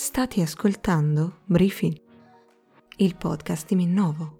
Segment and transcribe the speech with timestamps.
[0.00, 2.00] State ascoltando Briefing,
[2.98, 4.38] il podcast di Minnovo.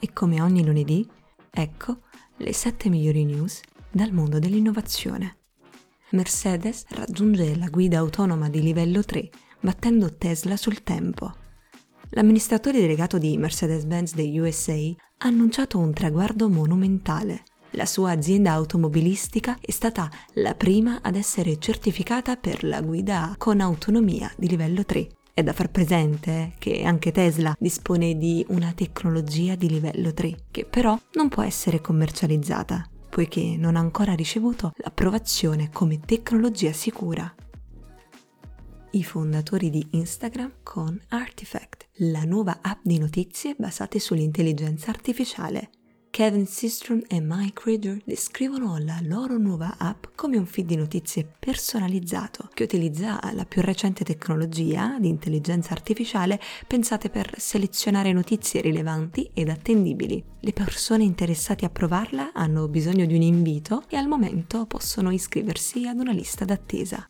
[0.00, 1.08] E come ogni lunedì,
[1.48, 2.00] ecco
[2.38, 3.60] le 7 migliori news
[3.92, 5.36] dal mondo dell'innovazione.
[6.10, 11.32] Mercedes raggiunge la guida autonoma di livello 3, battendo Tesla sul tempo.
[12.10, 19.58] L'amministratore delegato di Mercedes-Benz degli USA ha annunciato un traguardo monumentale la sua azienda automobilistica
[19.60, 25.08] è stata la prima ad essere certificata per la guida con autonomia di livello 3.
[25.34, 30.66] È da far presente che anche Tesla dispone di una tecnologia di livello 3, che
[30.66, 37.34] però non può essere commercializzata, poiché non ha ancora ricevuto l'approvazione come tecnologia sicura.
[38.90, 45.70] I fondatori di Instagram con Artifact, la nuova app di notizie basate sull'intelligenza artificiale
[46.12, 51.26] Kevin Systrom e Mike Reader descrivono la loro nuova app come un feed di notizie
[51.38, 59.30] personalizzato che utilizza la più recente tecnologia di intelligenza artificiale pensate per selezionare notizie rilevanti
[59.32, 60.22] ed attendibili.
[60.40, 65.86] Le persone interessate a provarla hanno bisogno di un invito e al momento possono iscriversi
[65.86, 67.08] ad una lista d'attesa.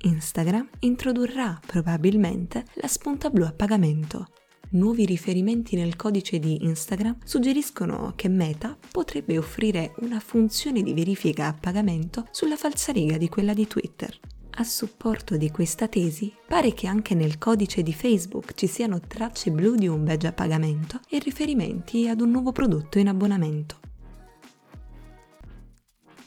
[0.00, 4.26] Instagram introdurrà probabilmente la spunta blu a pagamento
[4.72, 11.46] nuovi riferimenti nel codice di Instagram suggeriscono che Meta potrebbe offrire una funzione di verifica
[11.46, 14.18] a pagamento sulla falsariga di quella di Twitter.
[14.56, 19.50] A supporto di questa tesi, pare che anche nel codice di Facebook ci siano tracce
[19.50, 23.80] blu di un badge a pagamento e riferimenti ad un nuovo prodotto in abbonamento.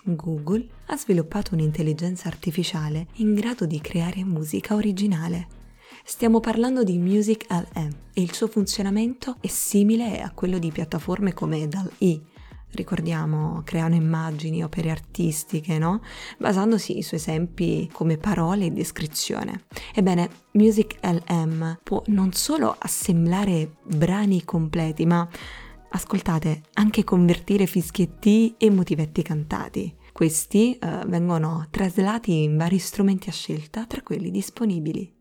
[0.04, 5.48] Google ha sviluppato un'intelligenza artificiale in grado di creare musica originale.
[6.08, 11.34] Stiamo parlando di Music LM e il suo funzionamento è simile a quello di piattaforme
[11.34, 12.22] come DAL-E.
[12.74, 16.02] Ricordiamo, creano immagini, opere artistiche, no?
[16.38, 19.64] Basandosi su esempi come parole e descrizione.
[19.96, 25.28] Ebbene, Music LM può non solo assemblare brani completi, ma
[25.90, 29.92] ascoltate, anche convertire fischietti e motivetti cantati.
[30.14, 35.15] Questi eh, vengono traslati in vari strumenti a scelta tra quelli disponibili.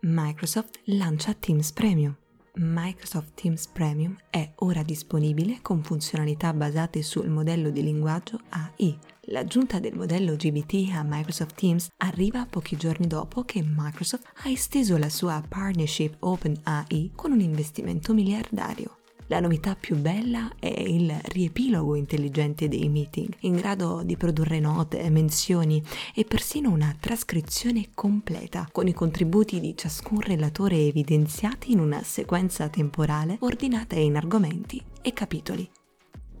[0.00, 2.16] Microsoft lancia Teams Premium.
[2.54, 8.96] Microsoft Teams Premium è ora disponibile con funzionalità basate sul modello di linguaggio AI.
[9.22, 14.96] L'aggiunta del modello GBT a Microsoft Teams arriva pochi giorni dopo che Microsoft ha esteso
[14.98, 18.98] la sua partnership OpenAI con un investimento miliardario.
[19.30, 25.08] La novità più bella è il riepilogo intelligente dei meeting, in grado di produrre note,
[25.10, 25.82] menzioni
[26.14, 32.68] e persino una trascrizione completa, con i contributi di ciascun relatore evidenziati in una sequenza
[32.70, 35.68] temporale ordinata in argomenti e capitoli.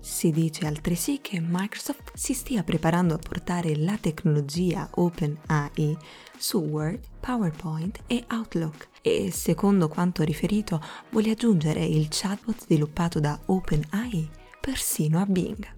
[0.00, 5.96] Si dice altresì che Microsoft si stia preparando a portare la tecnologia OpenAI
[6.36, 13.38] su Word, PowerPoint e Outlook e, secondo quanto riferito, vuole aggiungere il chatbot sviluppato da
[13.46, 15.76] OpenAI persino a Bing.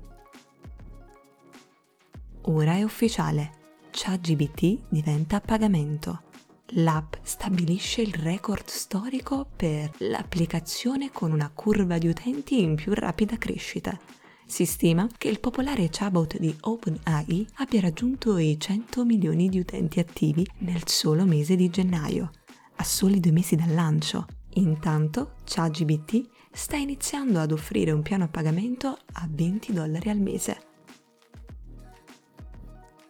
[2.42, 3.52] Ora è ufficiale,
[3.90, 6.28] ChatGBT diventa pagamento.
[6.74, 13.36] L'app stabilisce il record storico per l'applicazione con una curva di utenti in più rapida
[13.38, 13.98] crescita.
[14.46, 19.98] Si stima che il popolare chatbot di OpenAI abbia raggiunto i 100 milioni di utenti
[19.98, 22.30] attivi nel solo mese di gennaio,
[22.76, 24.26] a soli due mesi dal lancio.
[24.54, 30.62] Intanto, ChatGBT sta iniziando ad offrire un piano a pagamento a 20 dollari al mese.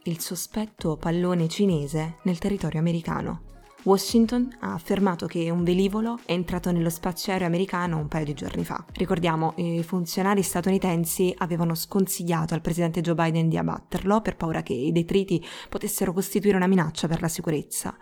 [0.04, 3.48] Il sospetto pallone cinese nel territorio americano.
[3.82, 8.34] Washington ha affermato che un velivolo è entrato nello spazio aereo americano un paio di
[8.34, 8.84] giorni fa.
[8.92, 14.74] Ricordiamo, i funzionari statunitensi avevano sconsigliato al presidente Joe Biden di abbatterlo per paura che
[14.74, 17.96] i detriti potessero costituire una minaccia per la sicurezza.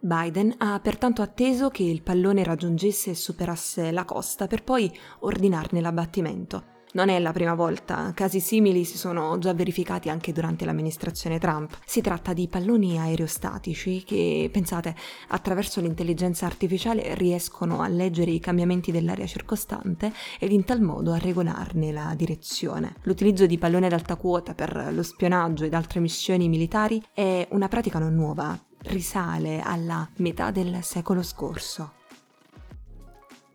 [0.00, 5.80] Biden ha pertanto atteso che il pallone raggiungesse e superasse la costa per poi ordinarne
[5.80, 6.71] l'abbattimento.
[6.94, 11.78] Non è la prima volta, casi simili si sono già verificati anche durante l'amministrazione Trump.
[11.86, 14.94] Si tratta di palloni aerostatici che, pensate,
[15.28, 21.18] attraverso l'intelligenza artificiale riescono a leggere i cambiamenti dell'aria circostante ed in tal modo a
[21.18, 22.96] regolarne la direzione.
[23.04, 27.68] L'utilizzo di palloni ad alta quota per lo spionaggio ed altre missioni militari è una
[27.68, 31.92] pratica non nuova, risale alla metà del secolo scorso.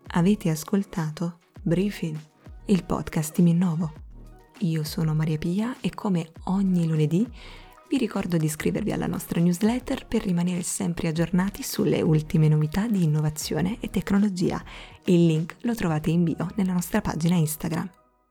[0.08, 2.18] Avete ascoltato Briefing?
[2.70, 3.94] Il podcast di Minnovo.
[4.60, 7.26] Io sono Maria Pia e come ogni lunedì
[7.90, 13.04] vi ricordo di iscrivervi alla nostra newsletter per rimanere sempre aggiornati sulle ultime novità di
[13.04, 14.62] innovazione e tecnologia.
[15.06, 17.90] Il link lo trovate in bio nella nostra pagina Instagram.